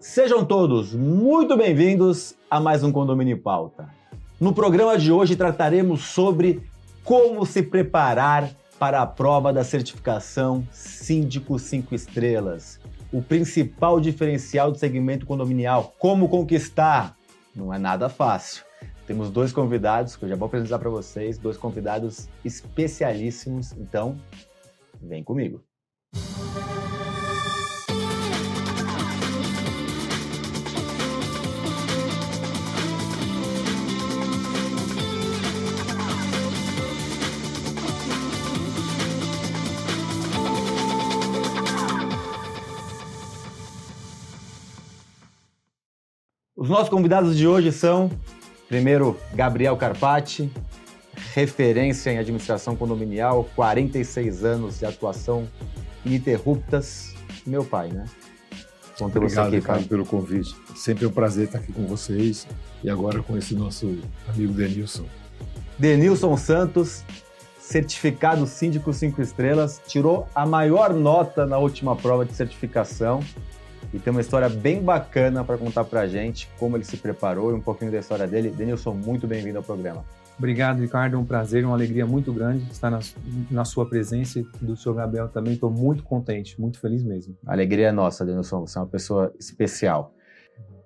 [0.00, 3.90] Sejam todos muito bem-vindos a mais um Condomínio Pauta.
[4.40, 6.62] No programa de hoje trataremos sobre
[7.04, 12.80] como se preparar para a prova da certificação Síndico 5 Estrelas,
[13.12, 15.92] o principal diferencial do segmento condominial.
[15.98, 17.14] Como conquistar?
[17.54, 18.64] Não é nada fácil.
[19.06, 24.16] Temos dois convidados que eu já vou apresentar para vocês, dois convidados especialíssimos, então
[25.02, 25.62] vem comigo.
[46.70, 48.10] Nossos convidados de hoje são,
[48.68, 50.50] primeiro, Gabriel Carpati,
[51.34, 55.48] referência em administração condominial, 46 anos de atuação
[56.04, 57.14] ininterruptas.
[57.44, 58.04] Meu pai, né?
[58.96, 60.54] Ter Obrigado, aqui, Ricardo, pelo convite.
[60.76, 62.46] Sempre é um prazer estar aqui com vocês
[62.84, 63.98] e agora com esse nosso
[64.28, 65.06] amigo Denilson.
[65.78, 67.02] Denilson Santos,
[67.58, 73.20] certificado síndico 5 estrelas, tirou a maior nota na última prova de certificação
[73.92, 77.50] e tem uma história bem bacana para contar para a gente, como ele se preparou
[77.50, 78.50] e um pouquinho da história dele.
[78.50, 80.04] Denilson, muito bem-vindo ao programa.
[80.38, 81.16] Obrigado, Ricardo.
[81.16, 83.00] É um prazer, uma alegria muito grande estar na,
[83.50, 85.52] na sua presença e do senhor Gabriel também.
[85.52, 87.36] Estou muito contente, muito feliz mesmo.
[87.46, 88.60] A alegria é nossa, Denilson.
[88.66, 90.14] Você é uma pessoa especial.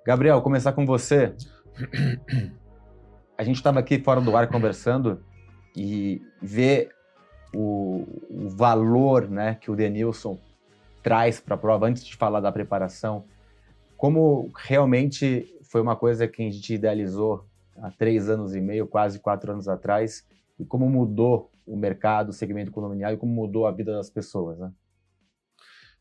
[0.04, 1.34] Gabriel, começar com você.
[3.38, 5.20] A gente estava aqui fora do ar conversando
[5.76, 6.88] e ver
[7.54, 10.38] o, o valor né, que o Denilson
[11.04, 13.26] traz para a prova, antes de falar da preparação,
[13.96, 17.46] como realmente foi uma coisa que a gente idealizou
[17.76, 20.26] há três anos e meio, quase quatro anos atrás,
[20.58, 24.58] e como mudou o mercado, o segmento condominial e como mudou a vida das pessoas,
[24.58, 24.72] né?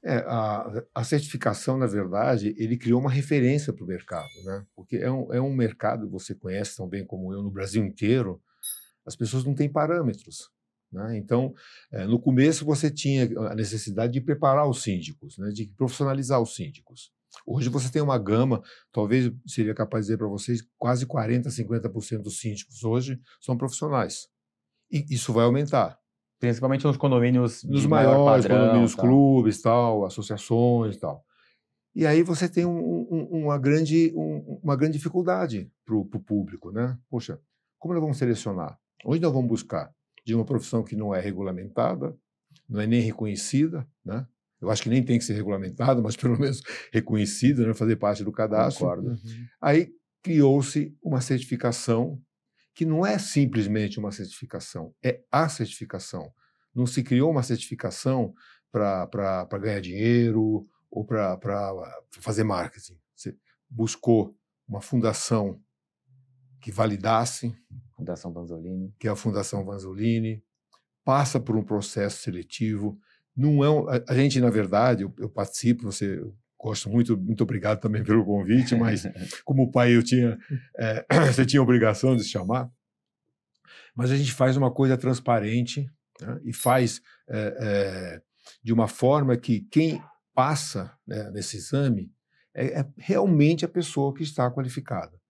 [0.06, 4.66] É, a, a, certificação, na verdade, ele criou uma referência para o mercado, né?
[4.76, 8.42] Porque é um, é um mercado, você conhece tão bem como eu, no Brasil inteiro,
[9.06, 10.52] as pessoas não têm parâmetros.
[10.93, 11.17] Né?
[11.17, 11.54] Então,
[11.92, 15.49] é, no começo você tinha a necessidade de preparar os síndicos, né?
[15.49, 17.11] de profissionalizar os síndicos.
[17.48, 18.61] Hoje você tem uma gama,
[18.92, 24.27] talvez seria capaz de dizer para vocês, quase 40%, 50% dos síndicos hoje são profissionais.
[24.92, 25.98] E isso vai aumentar.
[26.39, 29.05] Principalmente nos condomínios Nos maiores padrão, condomínios, tal.
[29.05, 31.26] clubes, tal, associações tal.
[31.95, 36.71] E aí você tem um, um, uma, grande, um, uma grande dificuldade para o público.
[36.71, 36.98] Né?
[37.09, 37.39] Poxa,
[37.80, 38.77] como nós vamos selecionar?
[39.05, 39.92] Onde nós vamos buscar?
[40.23, 42.16] De uma profissão que não é regulamentada,
[42.70, 44.26] não é nem reconhecida, né?
[44.61, 46.61] Eu acho que nem tem que ser regulamentada, mas pelo menos
[46.92, 47.73] reconhecida, né?
[47.73, 48.88] fazer parte do cadastro.
[48.88, 49.17] Uhum.
[49.62, 52.22] Aí criou-se uma certificação
[52.73, 56.32] que não é simplesmente uma certificação, é a certificação.
[56.73, 58.33] Não se criou uma certificação
[58.72, 61.38] para ganhar dinheiro ou para
[62.20, 62.98] fazer marketing.
[63.16, 63.36] Você
[63.70, 64.36] buscou
[64.67, 65.62] uma fundação
[66.64, 67.54] que validasse,
[67.98, 68.96] Fundação Vanzolini.
[68.98, 70.42] Que é a Fundação Vanzolini.
[71.04, 72.98] Passa por um processo seletivo.
[73.36, 76.22] Não é um, a, a, gente, na verdade, eu, eu participo, você
[76.58, 79.04] gosto muito, muito obrigado também pelo convite, mas
[79.44, 80.40] como pai eu tinha,
[80.78, 82.72] é, você tinha obrigação de se chamar.
[83.94, 85.86] Mas a gente faz uma coisa transparente
[86.22, 88.22] né, e faz é, é,
[88.64, 90.02] de uma forma que quem
[90.34, 92.10] passa né, nesse exame
[92.56, 95.22] é, é realmente a pessoa que está qualificada.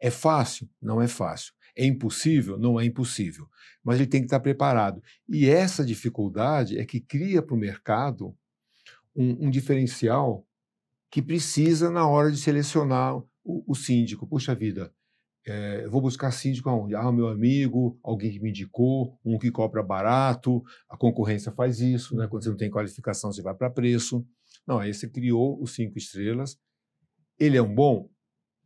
[0.00, 0.68] É fácil?
[0.80, 1.52] Não é fácil.
[1.76, 2.58] É impossível?
[2.58, 3.48] Não é impossível.
[3.84, 5.02] Mas ele tem que estar preparado.
[5.28, 8.36] E essa dificuldade é que cria para o mercado
[9.14, 10.46] um, um, diferencial
[11.10, 13.24] que precisa na hora de selecionar o,
[13.66, 14.26] o síndico.
[14.26, 14.92] Puxa vida,
[15.46, 16.94] é, eu vou buscar síndico aonde?
[16.94, 22.14] Ah, meu amigo, alguém que me indicou, um que cobra barato, a concorrência faz isso,
[22.16, 22.26] né?
[22.28, 24.26] quando você não tem qualificação, você vai para preço.
[24.66, 26.58] Não, aí você criou os cinco estrelas.
[27.38, 28.10] Ele é um bom?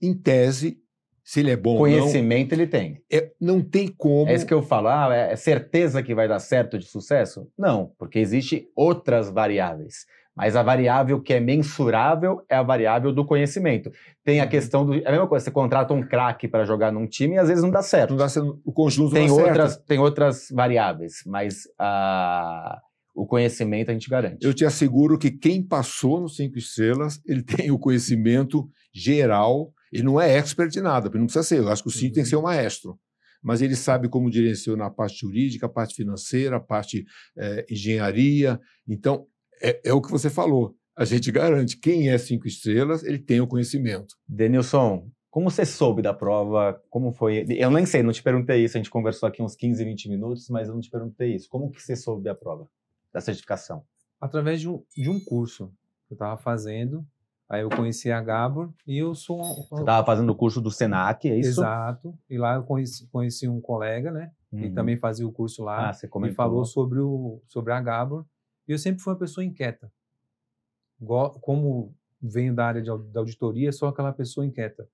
[0.01, 0.83] Em tese,
[1.25, 3.01] se ele é bom Conhecimento não, ele tem.
[3.11, 4.29] É, não tem como.
[4.29, 4.89] É isso que eu falo.
[4.89, 7.49] Ah, é certeza que vai dar certo de sucesso?
[7.57, 10.07] Não, porque existe outras variáveis.
[10.35, 13.91] Mas a variável que é mensurável é a variável do conhecimento.
[14.25, 14.49] Tem a uhum.
[14.49, 14.95] questão do.
[14.95, 17.63] É a mesma coisa, você contrata um craque para jogar num time e às vezes
[17.63, 18.11] não dá certo.
[18.11, 18.59] Não dá certo.
[18.65, 19.87] O conjunto tem não dá outras, certo.
[19.87, 22.81] Tem outras variáveis, mas a,
[23.15, 24.45] o conhecimento a gente garante.
[24.45, 30.03] Eu te asseguro que quem passou no Cinco Estrelas, ele tem o conhecimento geral ele
[30.03, 31.59] não é expert de nada, porque não precisa ser.
[31.59, 32.99] Eu acho que o síndico tem que ser um maestro.
[33.43, 37.05] Mas ele sabe como direcionar a parte jurídica, a parte financeira, a parte
[37.37, 38.59] é, engenharia.
[38.89, 39.27] Então,
[39.61, 40.75] é, é, o que você falou.
[40.97, 41.77] A gente garante.
[41.77, 44.15] Quem é cinco estrelas, ele tem o conhecimento.
[44.29, 46.81] Denilson, como você soube da prova?
[46.89, 47.47] Como foi?
[47.49, 48.77] Eu nem sei, não te perguntei isso.
[48.77, 51.49] A gente conversou aqui uns 15, 20 minutos, mas eu não te perguntei isso.
[51.49, 52.69] Como que você soube da prova,
[53.13, 53.83] da certificação?
[54.21, 55.73] Através de um, de um curso
[56.07, 57.05] que eu estava fazendo
[57.53, 59.39] Aí eu conheci a Gabor e eu sou.
[59.39, 61.61] um- Você estava fazendo o curso do Senac, é isso?
[61.61, 62.19] Exato.
[62.31, 64.31] E lá eu conheci, conheci um colega, né?
[64.51, 64.73] Uhum.
[64.75, 65.89] também fazia o curso lá.
[65.89, 66.35] Ah, você e comentou.
[66.37, 68.25] falou sobre, o, sobre a Gabor.
[68.67, 69.91] E eu sempre fui uma pessoa inquieta.
[71.41, 74.87] Como venho da área de, da auditoria, sou aquela pessoa inquieta.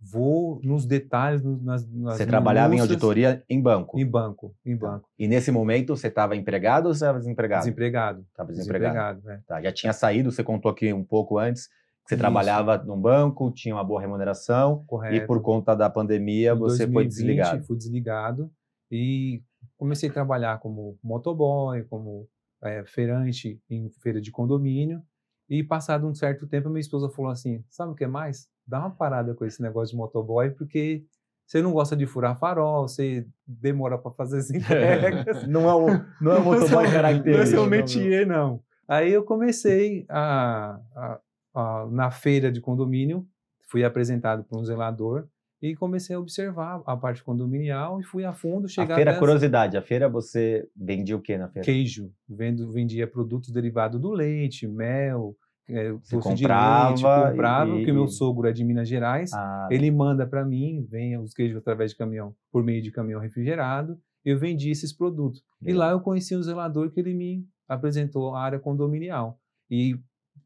[0.00, 3.98] Vou nos detalhes, nas, nas Você trabalhava em auditoria em banco.
[3.98, 4.86] Em banco, em Tá.
[4.92, 5.08] banco.
[5.18, 7.62] E nesse momento você estava empregado ou você estava desempregado?
[7.64, 8.26] Desempregado.
[8.30, 8.94] Estava desempregado.
[9.18, 9.42] Desempregado, né?
[9.46, 11.68] Tá, já tinha saído, você contou aqui um pouco antes,
[12.10, 12.20] você Isso.
[12.20, 15.14] trabalhava num banco, tinha uma boa remuneração, Correto.
[15.16, 17.64] e por conta da pandemia Em você foi 2020, desligado.
[17.64, 18.50] Fui desligado
[18.90, 19.42] e
[19.76, 22.26] comecei a trabalhar como motoboy, como
[22.64, 25.00] eh, feirante em feira de condomínio.
[25.48, 28.48] E passado um certo tempo, minha esposa falou assim: sabe o que mais?
[28.66, 31.04] Dá uma parada com esse negócio de motoboy, porque
[31.46, 35.46] você não gosta de furar farol, você demora para fazer as entregas.
[35.48, 37.46] Não é um, não é um motoboy Não é característico.
[37.48, 38.60] seu métier, não.
[38.88, 41.20] Aí eu comecei a, a-
[41.54, 43.26] a- na feira de condomínio,
[43.68, 45.26] fui apresentado por um zelador
[45.62, 49.18] e comecei a observar a parte condominial e fui a fundo, A chegar feira, até
[49.18, 51.64] as- curiosidade, a feira você vendia o que na feira?
[51.64, 55.36] queijo, vendo, vendia produtos derivados do leite, mel,
[55.68, 59.30] é, Você doce de comprava leite, comprava, e- porque meu sogro é de Minas Gerais,
[59.34, 63.20] Ah, ele manda para mim, vem os queijos através de caminhão, por meio de caminhão
[63.20, 65.44] refrigerado, eu vendi esses produtos.
[65.62, 65.78] E Legal.
[65.80, 69.38] lá eu conheci um zelador que ele me apresentou a área condominial.
[69.70, 69.96] E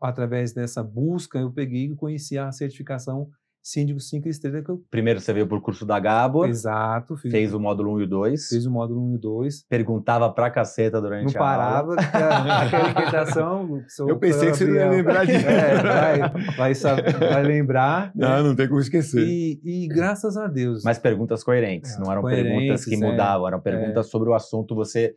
[0.04, 3.28] através dessa busca eu peguei e conheci a certificação
[3.66, 7.54] Síndico 5 estrelas que eu primeiro você veio por curso da Gabor, exato, fiz, fez
[7.54, 9.64] o módulo 1 e o 2, fiz o módulo 1 e 2.
[9.66, 11.64] perguntava pra caceta durante Não a aula.
[11.64, 13.82] parava, porque a- aquela inquietação.
[14.06, 15.46] Eu pensei que você não ia lembrar disso.
[15.48, 18.12] É, vai, vai, saber- vai lembrar.
[18.14, 18.28] né?
[18.28, 19.26] Não, não tem como esquecer.
[19.26, 20.84] E, e graças a Deus.
[20.84, 24.34] Mas perguntas coerentes, É, não eram perguntas coerentes, que é, mudavam, eram perguntas sobre o
[24.34, 24.74] assunto.
[24.74, 25.14] Você,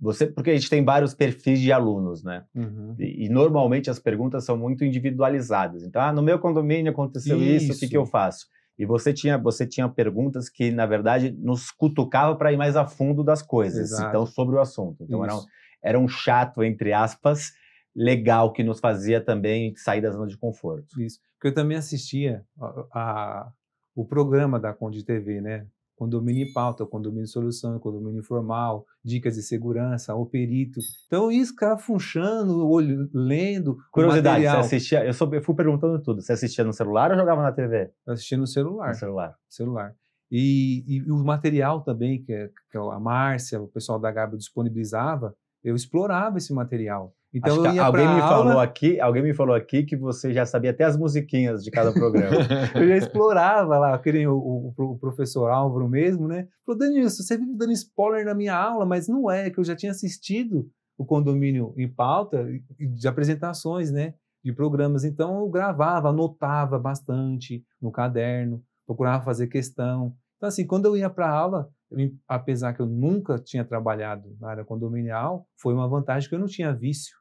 [0.00, 2.44] você, porque a gente tem vários perfis de alunos, né?
[2.54, 2.94] Uhum.
[2.98, 5.82] E, e normalmente as perguntas são muito individualizadas.
[5.82, 8.46] Então, ah, no meu condomínio aconteceu isso, o que, que eu faço?
[8.78, 12.86] E você tinha, você tinha perguntas que, na verdade, nos cutucava para ir mais a
[12.86, 14.08] fundo das coisas, Exato.
[14.08, 15.02] então, sobre o assunto.
[15.02, 15.40] Então, era um,
[15.82, 17.50] era um chato, entre aspas,
[17.94, 21.00] legal, que nos fazia também sair da zona de conforto.
[21.00, 21.18] Isso.
[21.34, 23.52] Porque eu também assistia a, a-
[23.96, 25.66] o programa da Conde TV, né?
[25.98, 30.78] Condomínio em pauta, condomínio solução, condomínio informal, dicas de segurança, o perito.
[31.08, 33.76] Então, isso, cara, funchando, olho, lendo.
[33.90, 34.60] Curiosidade, você material.
[34.60, 37.90] assistia, eu, sou, eu fui perguntando tudo, você assistia no celular ou jogava na TV?
[38.06, 38.90] Eu assistia no celular.
[38.90, 39.34] No celular.
[39.48, 39.94] celular.
[40.30, 45.34] E, e o material também, que, é- que a Márcia, o pessoal da Gabi disponibilizava,
[45.64, 47.12] eu explorava esse material.
[47.32, 50.84] Então alguém me aula, falou aqui, alguém me falou aqui que você já sabia até
[50.84, 52.38] as musiquinhas de cada programa.
[52.74, 56.48] eu já explorava lá, que nem o, o- o professor Álvaro mesmo, né?
[56.64, 59.76] Falou, Danilson, você vive dando spoiler na minha aula, mas não é, que eu já
[59.76, 62.46] tinha assistido o condomínio em pauta
[62.78, 64.14] de apresentações, né?
[64.42, 65.04] De programas.
[65.04, 70.14] Então eu gravava, anotava bastante no caderno, procurava fazer questão.
[70.38, 74.48] Então, assim, quando eu ia para aula, eu- apesar que eu nunca tinha trabalhado na
[74.50, 77.17] área condominial, foi uma vantagem que eu não tinha vício.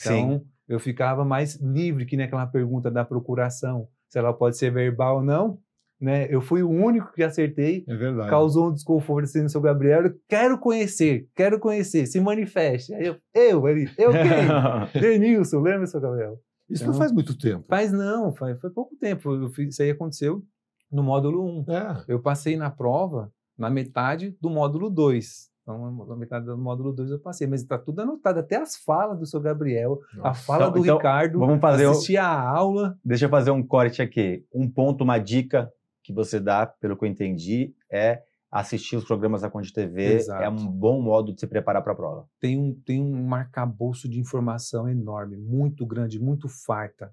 [0.00, 5.16] Então, eu ficava mais livre que naquela pergunta da procuração, se ela pode ser verbal
[5.16, 5.58] ou não.
[6.00, 6.26] Né?
[6.28, 8.28] Eu fui o único que acertei, É verdade.
[8.28, 10.04] causou um desconforto assim no seu Gabriel.
[10.06, 12.92] Eu quero conhecer, quero conhecer, se manifeste.
[12.94, 15.00] Aí eu, eu, ali, eu quem?
[15.00, 16.38] Denilson, lembra, seu Gabriel?
[16.68, 17.64] Isso não Então- faz muito tempo.
[17.68, 19.48] Faz não, faz, foi pouco tempo.
[19.50, 20.42] Fiz- isso aí aconteceu
[20.90, 21.72] no módulo 1.
[21.72, 22.04] É.
[22.08, 25.48] Eu passei na prova na metade do módulo 2.
[25.64, 29.18] Então, na metade do módulo 2 eu passei, mas está tudo anotado, até as falas
[29.18, 30.42] do seu Gabriel, a Nossa.
[30.44, 32.98] fala Então- do então, Ricardo, Vamos fazer, um- assistir a aula.
[33.02, 34.44] deixa eu fazer um corte aqui.
[34.54, 39.40] Um ponto, uma dica que você dá, pelo que eu entendi, é assistir os programas
[39.40, 40.16] da Conde TV.
[40.16, 40.42] Exato.
[40.42, 42.28] É um bom modo de se preparar para a prova.
[42.38, 47.10] Tem um, tem um arcabouço de informação enorme, muito grande, muito farta.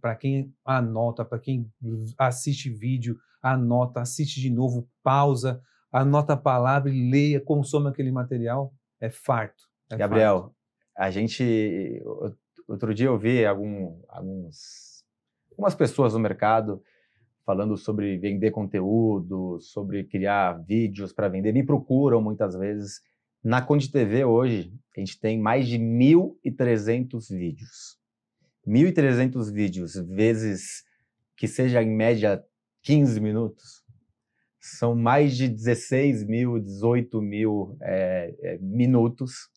[0.00, 1.70] Para quem anota, para quem
[2.18, 5.60] assiste vídeo, anota, assiste de novo, pausa,
[5.94, 9.64] anota a palavra e leia, consome aquele material, é farto.
[9.86, 9.98] é farto.
[9.98, 10.54] Gabriel,
[10.96, 12.02] a gente.
[12.66, 15.04] Outro dia eu vi algum, alguns,
[15.50, 16.82] algumas pessoas no mercado
[17.44, 21.52] falando sobre vender conteúdo, sobre criar vídeos para vender.
[21.52, 23.02] Me procuram muitas vezes.
[23.42, 27.98] Na Conde TV hoje, a gente tem mais de 1.300 vídeos.
[28.66, 30.82] 1.300 vídeos vezes
[31.36, 32.42] que seja em média
[32.82, 33.83] 15 minutos.
[34.66, 39.50] São mais de 16 mil, 18 mil é, é, minutos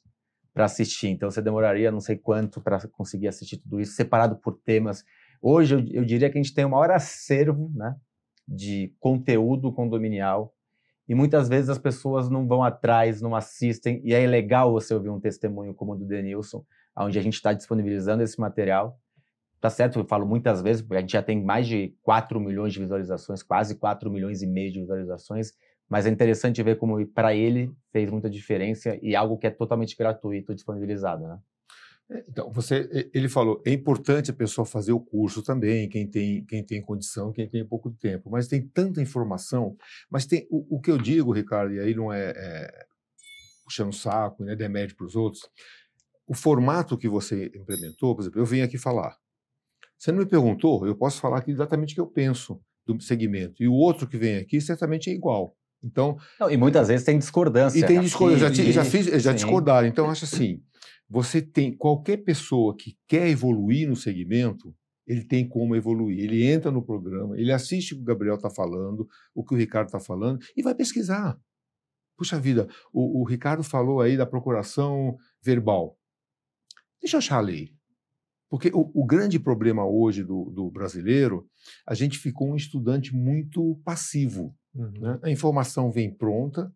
[0.54, 1.08] para assistir.
[1.08, 5.06] Então você demoraria não sei quanto para conseguir assistir tudo isso, separado por temas.
[5.42, 7.96] Hoje eu, eu diria que a gente tem o maior acervo né,
[8.46, 10.54] de conteúdo condominial
[11.08, 15.08] e muitas vezes as pessoas não vão atrás, não assistem, e é legal você ouvir
[15.08, 16.66] um testemunho como o do Denilson,
[16.98, 19.00] onde a gente está disponibilizando esse material,
[19.60, 22.74] tá certo, eu falo muitas vezes, porque a gente já tem mais de 4 milhões
[22.74, 25.54] de visualizações, quase 4 milhões e meio de visualizações,
[25.90, 29.96] mas é interessante ver como para ele fez muita diferença e algo que é totalmente
[29.96, 31.40] gratuito disponibilizado, né?
[32.10, 36.46] É, então, você, ele falou, é importante a pessoa fazer o curso também, quem tem,
[36.46, 39.76] quem tem condição, quem tem pouco tempo, mas tem tanta informação,
[40.10, 42.86] mas tem o, o que eu digo, Ricardo, e aí não é, é
[43.66, 45.44] puxando saco, né, demérito para os outros,
[46.26, 49.18] o formato que você implementou, por exemplo, eu venho aqui falar,
[49.98, 53.62] você não me perguntou, eu posso falar aqui exatamente o que eu penso do segmento,
[53.62, 55.56] e o outro que vem aqui certamente é igual.
[55.84, 57.80] Então, não, e muitas vezes tem discordância.
[57.80, 58.54] E tem discordância.
[58.54, 59.88] Já, já, fiz, já discordaram.
[59.88, 60.62] Então, acho assim:
[61.10, 64.76] você tem qualquer pessoa que quer evoluir no segmento,
[65.06, 66.20] ele tem como evoluir.
[66.20, 69.58] Ele entra no programa, ele assiste o que o Gabriel está falando, o que o
[69.58, 71.40] Ricardo está falando, e vai pesquisar.
[72.18, 75.96] Puxa vida, o, o, Ricardo falou aí da procuração verbal.
[77.00, 77.77] Deixa eu achar a lei.
[78.50, 81.46] Porque o, o grande problema hoje do, do, brasileiro,
[81.86, 84.56] a gente ficou um estudante muito passivo.
[84.74, 84.92] Uhum.
[85.00, 85.20] Né?
[85.24, 86.72] A informação vem pronta,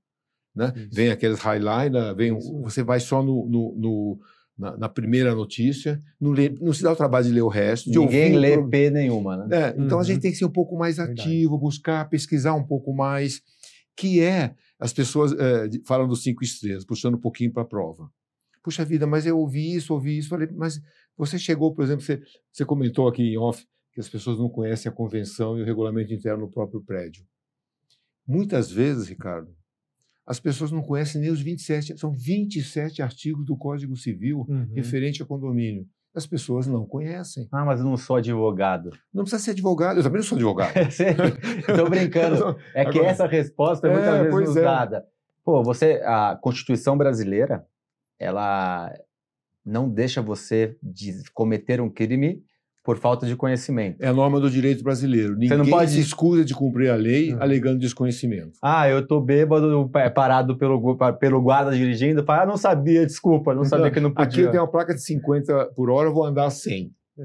[0.54, 0.74] né?
[0.92, 4.20] Vem aqueles highlights, vem, você vai só no, no, no
[4.58, 7.90] na, na, primeira notícia, não, lê, não, se dá o trabalho de ler o resto.
[7.90, 8.70] Ninguém lê pro...
[8.70, 9.58] P nenhuma, né?
[9.58, 10.02] É, então uhum.
[10.02, 11.62] a gente tem que ser um pouco mais ativo, Verdade.
[11.62, 13.42] buscar, pesquisar um pouco mais,
[13.96, 18.10] que é as pessoas é, falam dos cinco estrelas, puxando um pouquinho para a prova.
[18.64, 20.80] Puxa vida, mas eu ouvi isso, ouvi isso, falei, mas
[21.18, 24.90] você chegou, por exemplo, você, você comentou aqui em off que as pessoas não conhecem
[24.90, 27.26] a convenção e o regulamento interno no próprio prédio.
[28.26, 29.54] Muitas vezes, Ricardo,
[30.26, 34.70] as pessoas não conhecem nem os 27, são 27 artigos do Código Civil uhum.
[34.74, 35.86] referente a condomínio.
[36.14, 37.48] As pessoas não conhecem.
[37.52, 38.92] Ah, mas eu não sou advogado.
[39.14, 40.74] Não precisa ser advogado, eu também não sou advogado.
[40.78, 42.56] Estou brincando.
[42.76, 44.98] É que essa resposta é muitas é, vezes usada.
[44.98, 45.04] É.
[45.44, 47.66] Pô, você, a Constituição brasileira,
[48.22, 48.94] ela
[49.66, 52.44] não deixa você de cometer um crime
[52.84, 54.02] por falta de conhecimento.
[54.02, 55.34] É a norma do direito brasileiro.
[55.34, 55.92] Ninguém Você não pode...
[55.92, 57.42] se escusa de cumprir a lei uhum.
[57.42, 58.58] alegando desconhecimento.
[58.62, 63.62] Ah, eu tô bêbado, parado pelo, pelo guarda dirigindo, fala, ah, não sabia, desculpa, não
[63.64, 64.44] então, sabia que não podia.
[64.44, 66.92] Aqui tem uma placa de 50 por hora, eu vou andar 100.
[67.18, 67.24] É.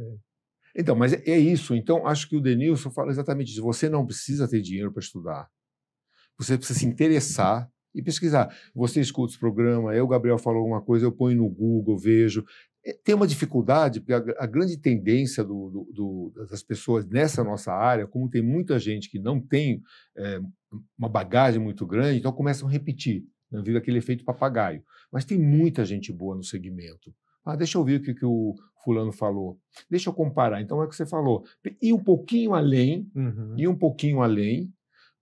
[0.78, 1.74] Então, mas é, é isso.
[1.74, 3.62] Então, acho que o Denilson fala exatamente isso.
[3.62, 5.48] Você não precisa ter dinheiro para estudar.
[6.38, 8.54] Você precisa se interessar e pesquisar.
[8.74, 12.44] Você escuta os programas, eu, o Gabriel falou alguma coisa, eu ponho no Google, vejo.
[12.84, 17.42] É, tem uma dificuldade, porque a, a grande tendência do, do, do, das pessoas nessa
[17.42, 19.82] nossa área, como tem muita gente que não tem
[20.16, 20.40] é,
[20.96, 24.82] uma bagagem muito grande, então começam a repetir, né, vive aquele efeito papagaio.
[25.10, 27.12] Mas tem muita gente boa no segmento.
[27.44, 29.56] Ah, deixa eu ver o que, que o fulano falou.
[29.88, 30.60] Deixa eu comparar.
[30.60, 31.44] Então é o que você falou.
[31.80, 33.54] E um pouquinho além, uhum.
[33.56, 34.72] e um pouquinho além,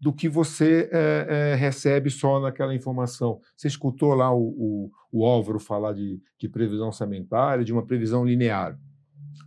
[0.05, 3.41] do que você é, é, recebe só naquela informação.
[3.57, 8.23] Você escutou lá o, o, o Álvaro falar de, de, previsão orçamentária, de uma previsão
[8.23, 8.79] linear.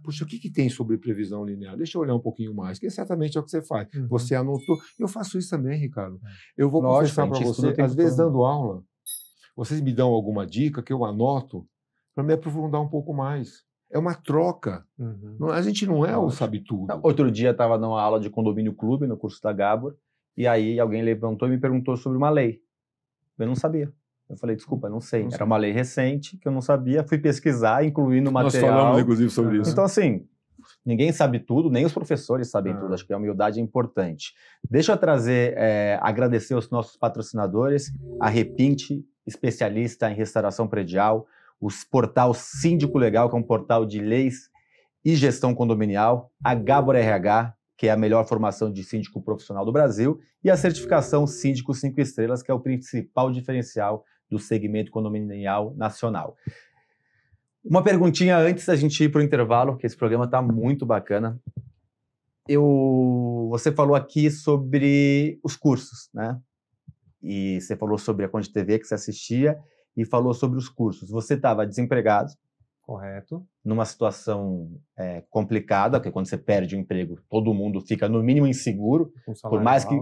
[0.04, 1.78] Puxa, o que, que tem sobre previsão linear?
[1.78, 3.88] Deixa eu olhar um pouquinho mais, que certamente é o que você faz.
[3.94, 4.08] Uhum.
[4.08, 4.80] Você anotou.
[4.98, 6.20] Eu faço isso também, Ricardo.
[6.26, 6.64] É.
[6.64, 8.82] Eu vou Lógico, confessar para você, às vezes dando aula,
[9.56, 11.68] vocês me dão alguma dica que eu anoto
[12.16, 13.64] para me aprofundar um pouco mais.
[13.92, 14.84] É uma troca.
[14.98, 15.52] Uhum.
[15.52, 17.00] a gente não é o sabe tudo.
[17.04, 19.96] Outro dia estava numa aula de condomínio clube no curso da Gabor
[20.38, 22.62] e aí alguém levantou e me perguntou sobre uma lei.
[23.39, 23.91] Eu não sabia.
[24.29, 25.24] Eu falei, desculpa, não sei.
[25.24, 27.03] Não Era uma lei recente que eu não sabia.
[27.03, 28.62] Fui pesquisar, incluindo material.
[28.62, 29.72] Nós falamos, inclusive, sobre isso.
[29.72, 30.27] Então, assim,
[30.86, 32.77] ninguém sabe tudo, nem os professores sabem ah.
[32.77, 32.94] tudo.
[32.94, 34.34] Acho que a humildade é importante.
[34.70, 41.25] Deixa eu trazer, é, agradecer aos nossos patrocinadores, a Repinte, especialista em restauração predial,
[41.60, 44.50] o portal Síndico Legal, que é um portal de leis
[45.03, 49.72] e gestão condominial, a Gabor RH, que é a melhor formação de síndico profissional do
[49.72, 55.74] Brasil, e a certificação Síndico 5 Estrelas, que é o principal diferencial do segmento condominial
[55.75, 56.36] nacional.
[57.63, 61.39] Uma perguntinha antes da gente ir para o intervalo, que esse programa está muito bacana.
[62.48, 66.39] Eu, você falou aqui sobre os cursos, né?
[67.22, 69.57] E você falou sobre a Conde TV que você assistia
[69.96, 71.10] e falou sobre os cursos.
[71.10, 72.31] Você estava desempregado,
[72.88, 73.46] Correto.
[73.65, 78.48] Numa situação é, complicada, porque quando você perde o emprego, todo mundo fica no mínimo
[78.48, 79.12] inseguro.
[79.44, 79.94] por mais que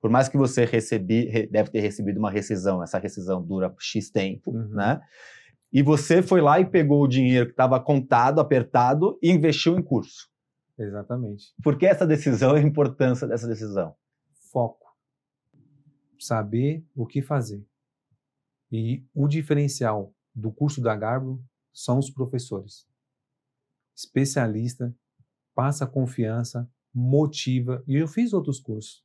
[0.00, 4.50] por mais que você recebi, deve ter recebido uma rescisão, essa rescisão dura X tempo,
[4.50, 4.70] uhum.
[4.70, 5.00] né?
[5.72, 9.82] E você foi lá e pegou o dinheiro que estava contado, apertado e investiu em
[9.82, 10.28] curso.
[10.76, 11.54] Exatamente.
[11.62, 13.94] Por que essa decisão e a importância dessa decisão?
[14.50, 14.88] Foco.
[16.18, 17.64] Saber o que fazer.
[18.72, 21.40] E o diferencial do curso da Garbo
[21.72, 22.86] são os professores.
[23.94, 24.94] Especialista,
[25.54, 27.82] passa confiança, motiva.
[27.86, 29.04] E eu fiz outros cursos,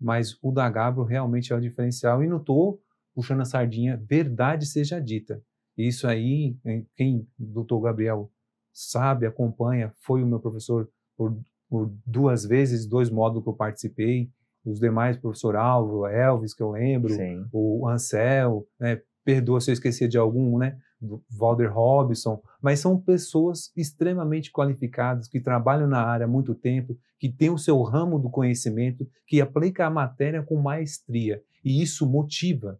[0.00, 2.82] mas o da Gabro realmente é o diferencial e não estou
[3.14, 5.42] puxando a sardinha, verdade seja dita.
[5.76, 6.56] Isso aí,
[6.96, 8.30] quem doutor Gabriel
[8.72, 11.36] sabe, acompanha, foi o meu professor por,
[11.68, 14.30] por duas vezes, dois módulos que eu participei,
[14.64, 17.46] os demais, professor Alvo, Elvis, que eu lembro, Sim.
[17.52, 19.00] o Ansel, né?
[19.24, 20.78] perdoa se eu esquecer de algum, né?
[21.04, 26.98] Do Walder Robson, mas são pessoas extremamente qualificadas que trabalham na área há muito tempo,
[27.18, 31.42] que têm o seu ramo do conhecimento, que aplica a matéria com maestria.
[31.64, 32.78] E isso motiva,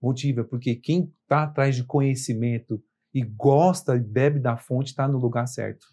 [0.00, 5.18] motiva, porque quem está atrás de conhecimento e gosta e bebe da fonte está no
[5.18, 5.86] lugar certo.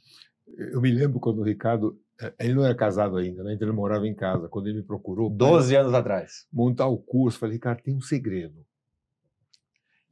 [0.58, 3.54] Eu me lembro quando o Ricardo, eh, ele não era casado ainda, né?
[3.54, 4.48] Então ele morava em casa.
[4.48, 6.46] Quando ele me procurou, 12 anos atrás.
[6.52, 8.66] montar o curso, falei, Ricardo, tem um segredo.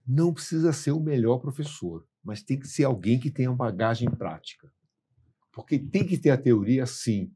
[0.08, 4.72] Não precisa ser o melhor professor, mas tem que ser alguém que tenha bagagem prática.
[5.54, 7.32] Porque tem que ter a teoria, sim,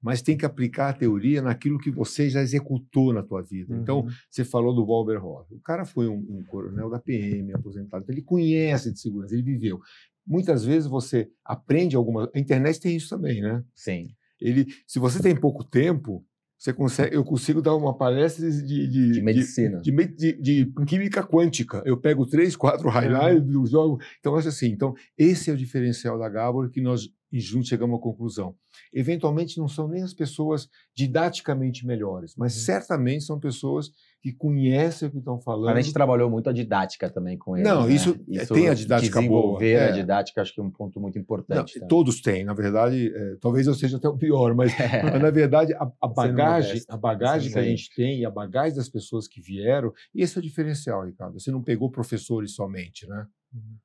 [0.00, 3.74] mas tem que aplicar a teoria naquilo que você já executou na tua vida.
[3.76, 4.08] Então, Uhum.
[4.30, 5.50] você falou do Walter Roth.
[5.50, 8.02] O cara foi um, um coronel da PM, aposentado.
[8.04, 9.80] Então, ele conhece de segurança, ele viveu.
[10.26, 12.30] Muitas vezes você aprende alguma...
[12.34, 13.64] A internet tem isso também, né?
[13.74, 14.08] Sim.
[14.40, 16.24] Ele, se você tem pouco tempo,
[16.62, 19.80] você consegue, eu consigo dar uma palestra de, de, De medicina.
[19.80, 21.82] de, de- de química quântica.
[21.84, 23.98] Eu pego três, quatro highlights do jogo.
[24.20, 24.68] Então, acho assim.
[24.68, 28.54] Então, esse é o diferencial da Gabor que nós juntos chegamos à conclusão.
[28.92, 32.62] Eventualmente, não são nem as pessoas didaticamente melhores, mas Uhum.
[32.62, 33.90] certamente são pessoas
[34.22, 35.76] que conhecem o que estão falando.
[35.76, 37.68] A gente trabalhou muito a didática também com eles.
[37.68, 37.92] Não, né?
[37.92, 38.14] isso-
[38.54, 39.92] tem a didática boa, Desenvolver a é.
[39.92, 41.80] didática, acho que é um ponto muito Não, importante.
[41.80, 41.86] tá?
[41.86, 45.02] todos têm, na verdade, é, talvez eu seja até o pior, mas É.
[45.02, 46.94] Mas, na verdade, a, a bagagem, modesto.
[46.94, 50.22] a bagagem Sim, que a gente tem e a bagagem das pessoas que vieram, e
[50.22, 51.40] esse é o diferencial, Ricardo.
[51.40, 53.26] Você não pegou professores somente, né?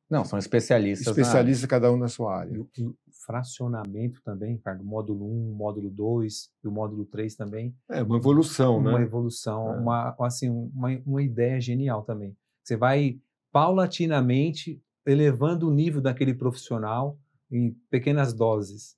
[0.09, 1.07] Não, são especialistas.
[1.07, 2.55] Especialistas cada um na sua área.
[2.77, 2.85] E
[3.27, 7.75] fracionamento também, Ricardo, módulo 1, módulo 2 e o módulo 3 também.
[7.91, 9.03] É uma evolução, uma né?
[9.03, 9.77] evolução, É.
[9.77, 12.35] uma, assim, uma, uma ideia genial também.
[12.63, 13.19] Você vai
[13.51, 17.19] paulatinamente elevando o nível daquele profissional
[17.51, 18.95] em pequenas doses.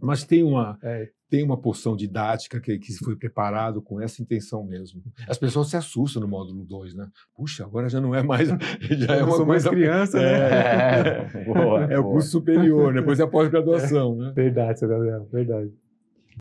[0.00, 4.62] Mas tem uma, É, tem uma porção didática que, que foi preparado com essa intenção
[4.62, 5.02] mesmo.
[5.26, 7.08] As pessoas se assustam no módulo 2, né?
[7.34, 8.50] Puxa, agora já não é mais.
[8.98, 9.70] Já é Eu uma sou mais coisa.
[9.70, 10.28] criança, né?
[10.28, 12.12] É, boa, É o boa.
[12.12, 14.32] curso superior, depois é a pós-graduação, né?
[14.36, 15.72] Verdade, seu Gabriel, verdade.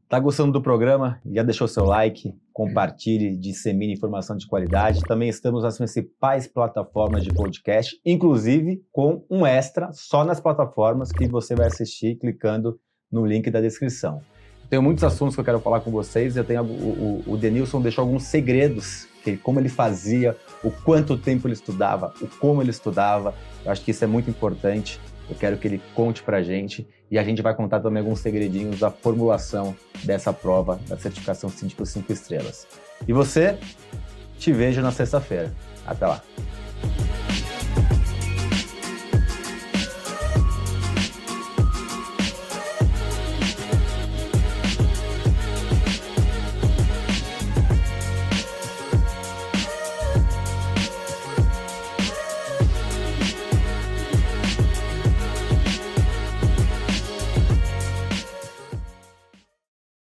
[0.09, 1.21] Tá gostando do programa?
[1.25, 2.35] Já deixou seu like?
[2.51, 4.99] Compartilhe, dissemine informação de qualidade.
[5.07, 11.29] Também estamos nas principais plataformas de podcast, inclusive com um extra só nas plataformas que
[11.29, 12.77] você vai assistir clicando
[13.09, 14.21] no link da descrição.
[14.71, 16.37] Tenho muitos assuntos que eu quero falar com vocês.
[16.37, 21.45] Eu tenho o, o, Denilson deixou alguns segredos, que como ele fazia, o quanto tempo
[21.45, 23.35] ele estudava, o como ele estudava.
[23.65, 24.97] Eu acho que isso é muito importante.
[25.29, 28.79] Eu quero que ele conte pra gente e a gente vai contar também alguns segredinhos
[28.79, 32.65] da formulação dessa prova da certificação síndico 5 estrelas.
[33.05, 33.57] E você,
[34.39, 35.53] te vejo na sexta-feira.
[35.85, 36.23] Até lá.